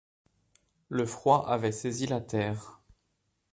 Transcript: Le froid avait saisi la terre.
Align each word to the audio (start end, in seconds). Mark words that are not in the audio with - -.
Le 0.89 1.05
froid 1.05 1.45
avait 1.47 1.71
saisi 1.71 2.07
la 2.07 2.21
terre. 2.21 2.81